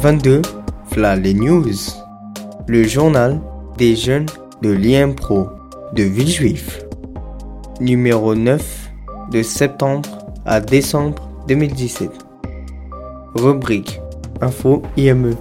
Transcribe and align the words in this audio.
22, 0.00 0.42
Fla 0.92 1.16
les 1.16 1.34
News. 1.34 1.66
Le 2.68 2.84
journal 2.84 3.40
des 3.78 3.96
jeunes 3.96 4.26
de 4.62 4.70
l'IMPRO 4.70 5.48
de 5.92 6.04
Villejuif. 6.04 6.84
Numéro 7.80 8.36
9 8.36 8.90
de 9.32 9.42
septembre 9.42 10.08
à 10.46 10.60
décembre 10.60 11.28
2017. 11.48 12.10
Rubrique 13.34 14.00
Info 14.40 14.82
IME. 14.96 15.34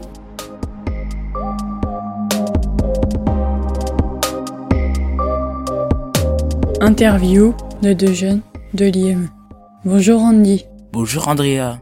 Interview 6.82 7.54
de 7.84 7.94
deux 7.94 8.14
jeunes 8.14 8.42
de 8.74 8.86
l'IME. 8.86 9.30
Bonjour 9.86 10.20
Andy. 10.22 10.66
Bonjour 10.94 11.28
Andrea. 11.28 11.80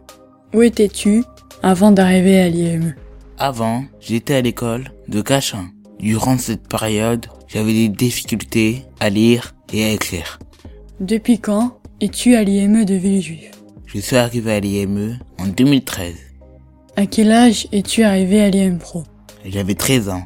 Où 0.53 0.61
étais-tu? 0.61 1.23
Avant 1.65 1.91
d'arriver 1.91 2.39
à 2.39 2.47
l'IME 2.47 2.93
Avant, 3.39 3.85
j'étais 3.99 4.35
à 4.35 4.41
l'école 4.41 4.91
de 5.07 5.21
Cachin. 5.21 5.71
Durant 5.99 6.37
cette 6.37 6.67
période, 6.67 7.25
j'avais 7.47 7.73
des 7.73 7.89
difficultés 7.89 8.83
à 8.99 9.09
lire 9.09 9.55
et 9.73 9.83
à 9.83 9.89
écrire. 9.89 10.37
Depuis 10.99 11.39
quand 11.39 11.79
es-tu 12.01 12.35
à 12.35 12.43
l'IME 12.43 12.85
de 12.85 12.93
Villejuif? 12.93 13.49
Je 13.87 13.99
suis 13.99 14.15
arrivé 14.15 14.53
à 14.53 14.59
l'IME 14.59 15.17
en 15.39 15.47
2013. 15.47 16.13
À 16.97 17.07
quel 17.07 17.31
âge 17.31 17.67
es-tu 17.71 18.03
arrivé 18.03 18.41
à 18.41 18.51
l'IM 18.51 18.77
Pro? 18.77 19.03
J'avais 19.43 19.73
13 19.73 20.09
ans. 20.09 20.23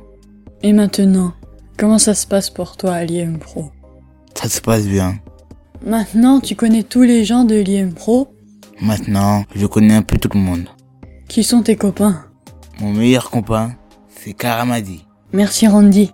Et 0.62 0.74
maintenant, 0.74 1.32
comment 1.78 2.00
ça 2.00 2.16
se 2.16 2.28
passe 2.28 2.50
pour 2.50 2.76
toi 2.76 2.96
à 2.96 3.06
l'IM 3.06 3.40
Pro? 3.40 3.72
Ça 4.36 4.50
se 4.50 4.60
passe 4.60 4.86
bien. 4.86 5.18
Maintenant, 5.86 6.42
tu 6.42 6.58
connais 6.58 6.84
tous 6.84 7.04
les 7.04 7.24
gens 7.24 7.46
de 7.46 7.56
l'IM 7.56 7.94
Pro? 7.94 8.28
Maintenant, 8.82 9.46
je 9.56 9.66
connais 9.68 9.96
un 9.96 10.02
peu 10.02 10.18
tout 10.18 10.30
le 10.34 10.42
monde. 10.42 10.68
Qui 11.30 11.44
sont 11.44 11.62
tes 11.62 11.76
copains 11.76 12.26
Mon 12.80 12.92
meilleur 12.92 13.30
copain, 13.30 13.76
c'est 14.10 14.34
Karamadi. 14.34 15.06
Merci 15.32 15.68
Randy. 15.68 16.12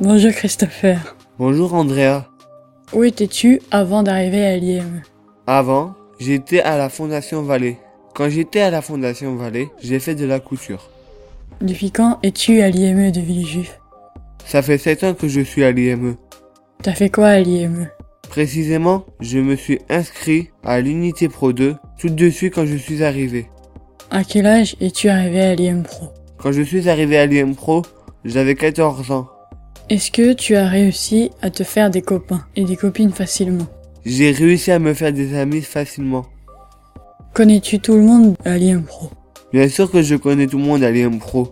Bonjour 0.00 0.32
Christopher. 0.32 1.14
Bonjour 1.38 1.72
Andrea. 1.72 2.26
Où 2.92 3.04
étais-tu 3.04 3.62
avant 3.70 4.02
d'arriver 4.02 4.44
à 4.44 4.56
l'IME 4.56 5.02
Avant, 5.46 5.94
j'étais 6.18 6.60
à 6.60 6.76
la 6.76 6.88
Fondation 6.88 7.42
Vallée. 7.42 7.78
Quand 8.12 8.28
j'étais 8.28 8.60
à 8.60 8.72
la 8.72 8.82
Fondation 8.82 9.36
Vallée, 9.36 9.68
j'ai 9.80 10.00
fait 10.00 10.16
de 10.16 10.26
la 10.26 10.40
couture. 10.40 10.90
Depuis 11.60 11.92
quand 11.92 12.18
es-tu 12.24 12.60
à 12.60 12.70
l'IME 12.70 13.12
de 13.12 13.20
Villejuif 13.20 13.78
Ça 14.44 14.62
fait 14.62 14.78
7 14.78 15.04
ans 15.04 15.14
que 15.14 15.28
je 15.28 15.42
suis 15.42 15.62
à 15.62 15.70
l'IME. 15.70 16.16
T'as 16.82 16.94
fait 16.94 17.08
quoi 17.08 17.28
à 17.28 17.38
l'IME 17.38 17.88
Précisément, 18.28 19.04
je 19.20 19.38
me 19.38 19.54
suis 19.54 19.78
inscrit 19.88 20.50
à 20.64 20.80
l'unité 20.80 21.28
Pro 21.28 21.52
2 21.52 21.76
tout 22.00 22.08
de 22.08 22.30
suite 22.30 22.54
quand 22.54 22.66
je 22.66 22.76
suis 22.76 23.04
arrivé. 23.04 23.46
À 24.14 24.24
quel 24.24 24.44
âge 24.44 24.76
es-tu 24.78 25.08
arrivé 25.08 25.40
à 25.40 25.54
l'IM 25.54 25.84
Pro? 25.84 26.08
Quand 26.36 26.52
je 26.52 26.60
suis 26.60 26.86
arrivé 26.90 27.16
à 27.16 27.24
l'IM 27.24 27.54
Pro, 27.54 27.80
j'avais 28.26 28.54
14 28.54 29.10
ans. 29.10 29.26
Est-ce 29.88 30.10
que 30.10 30.34
tu 30.34 30.54
as 30.54 30.68
réussi 30.68 31.30
à 31.40 31.48
te 31.48 31.64
faire 31.64 31.88
des 31.88 32.02
copains 32.02 32.44
et 32.54 32.64
des 32.64 32.76
copines 32.76 33.12
facilement? 33.12 33.66
J'ai 34.04 34.30
réussi 34.30 34.70
à 34.70 34.78
me 34.78 34.92
faire 34.92 35.14
des 35.14 35.34
amis 35.34 35.62
facilement. 35.62 36.26
Connais-tu 37.32 37.78
tout 37.78 37.94
le 37.94 38.02
monde 38.02 38.36
à 38.44 38.58
l'IM 38.58 38.82
Pro? 38.82 39.08
Bien 39.50 39.66
sûr 39.70 39.90
que 39.90 40.02
je 40.02 40.16
connais 40.16 40.46
tout 40.46 40.58
le 40.58 40.64
monde 40.64 40.82
à 40.82 40.90
l'IM 40.90 41.18
Pro. 41.18 41.48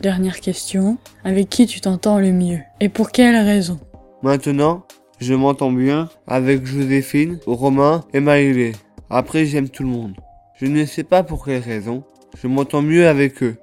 Dernière 0.00 0.38
question, 0.38 0.98
avec 1.24 1.48
qui 1.48 1.66
tu 1.66 1.80
t'entends 1.80 2.20
le 2.20 2.30
mieux? 2.30 2.60
Et 2.80 2.88
pour 2.88 3.10
quelle 3.10 3.34
raison? 3.34 3.80
Maintenant, 4.22 4.84
je 5.18 5.34
m'entends 5.34 5.72
bien 5.72 6.08
avec 6.28 6.64
Joséphine, 6.64 7.40
Romain 7.44 8.04
et 8.14 8.20
Maïlé. 8.20 8.76
Après, 9.10 9.46
j'aime 9.46 9.68
tout 9.68 9.82
le 9.82 9.88
monde. 9.88 10.14
Je 10.60 10.66
ne 10.66 10.84
sais 10.86 11.04
pas 11.04 11.22
pour 11.22 11.44
quelle 11.44 11.62
raison. 11.62 12.02
Je 12.36 12.48
m'entends 12.48 12.82
mieux 12.82 13.06
avec 13.06 13.44
eux. 13.44 13.58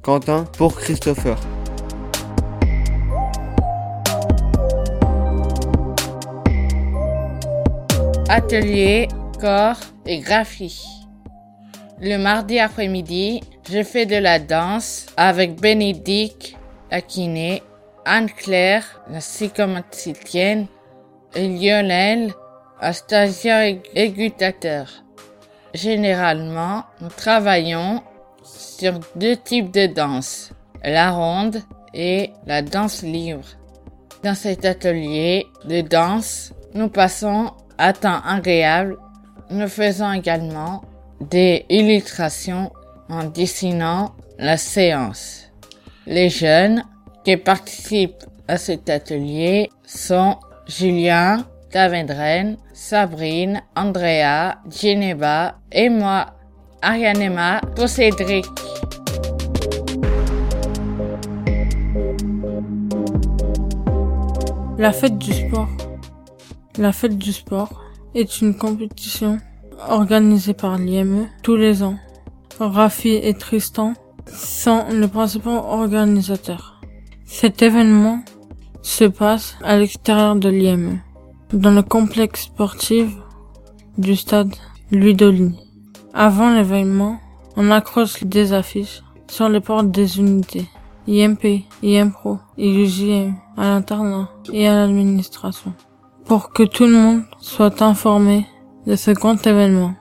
Quentin 0.00 0.44
pour 0.56 0.76
Christopher. 0.76 1.36
Atelier, 8.28 9.08
corps 9.40 9.80
et 10.06 10.20
graphie. 10.20 10.86
Le 12.00 12.16
mardi 12.16 12.60
après-midi, 12.60 13.40
je 13.68 13.82
fais 13.82 14.06
de 14.06 14.14
la 14.14 14.38
danse 14.38 15.06
avec 15.16 15.60
Bénédicte, 15.60 16.54
la 16.92 17.00
kiné, 17.00 17.60
Anne-Claire, 18.04 19.02
la 19.10 19.18
psychomaticienne, 19.18 20.68
et 21.34 21.48
Lionel, 21.48 22.32
un 22.80 22.92
stagiaire. 22.92 23.80
Généralement, 25.74 26.84
nous 27.00 27.08
travaillons 27.08 28.02
sur 28.42 28.98
deux 29.14 29.36
types 29.36 29.70
de 29.70 29.86
danse, 29.86 30.50
la 30.82 31.12
ronde 31.12 31.62
et 31.94 32.32
la 32.46 32.62
danse 32.62 33.02
libre. 33.02 33.44
Dans 34.24 34.34
cet 34.34 34.64
atelier 34.64 35.46
de 35.64 35.80
danse, 35.80 36.52
nous 36.74 36.88
passons 36.88 37.52
un 37.78 37.92
temps 37.92 38.20
agréable. 38.26 38.98
Nous 39.50 39.68
faisons 39.68 40.12
également 40.12 40.82
des 41.20 41.66
illustrations 41.68 42.72
en 43.08 43.24
dessinant 43.24 44.12
la 44.38 44.56
séance. 44.56 45.50
Les 46.06 46.30
jeunes 46.30 46.84
qui 47.24 47.36
participent 47.36 48.24
à 48.48 48.56
cet 48.56 48.90
atelier 48.90 49.70
sont 49.84 50.36
Julien, 50.66 51.44
Davendren, 51.72 52.56
Sabrine, 52.72 53.62
Andrea, 53.76 54.56
Geneva 54.68 55.54
et 55.70 55.88
moi, 55.88 56.26
Arianema 56.82 57.60
Cédric. 57.86 58.44
La 64.78 64.92
fête 64.92 65.18
du 65.18 65.32
sport. 65.32 65.68
La 66.78 66.92
fête 66.92 67.18
du 67.18 67.32
sport 67.32 67.84
est 68.14 68.40
une 68.40 68.56
compétition 68.56 69.38
organisée 69.88 70.54
par 70.54 70.76
l'IME 70.78 71.28
tous 71.42 71.56
les 71.56 71.82
ans. 71.82 71.98
Rafi 72.58 73.10
et 73.10 73.34
Tristan 73.34 73.94
sont 74.26 74.86
les 74.90 75.08
principaux 75.08 75.50
organisateurs. 75.50 76.80
Cet 77.26 77.62
événement 77.62 78.22
se 78.82 79.04
passe 79.04 79.56
à 79.62 79.76
l'extérieur 79.76 80.36
de 80.36 80.48
l'IME, 80.48 81.00
dans 81.52 81.72
le 81.72 81.82
complexe 81.82 82.42
sportif 82.44 83.10
du 83.98 84.16
stade 84.16 84.54
Dolly. 84.92 85.54
Avant 86.14 86.50
l'événement, 86.50 87.18
on 87.56 87.70
accroche 87.70 88.22
des 88.24 88.52
affiches 88.52 89.02
sur 89.28 89.48
les 89.48 89.60
portes 89.60 89.90
des 89.90 90.18
unités. 90.18 90.68
IMP, 91.08 91.64
IMPRO 91.82 92.38
et 92.56 92.68
UJM 92.68 93.34
à 93.56 93.64
l'internat 93.64 94.28
et 94.52 94.68
à 94.68 94.74
l'administration 94.74 95.72
pour 96.24 96.52
que 96.52 96.62
tout 96.62 96.84
le 96.84 96.92
monde 96.92 97.22
soit 97.40 97.82
informé 97.82 98.46
de 98.86 98.94
ce 98.94 99.10
grand 99.10 99.44
événement. 99.44 99.94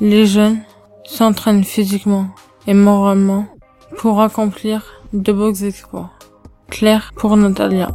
Les 0.00 0.24
jeunes 0.24 0.60
s'entraînent 1.04 1.64
physiquement 1.64 2.28
et 2.66 2.72
moralement 2.72 3.44
pour 3.98 4.22
accomplir 4.22 5.02
de 5.12 5.32
beaux 5.32 5.52
exploits. 5.52 6.10
Claire 6.70 7.12
pour 7.16 7.36
Natalia. 7.36 7.90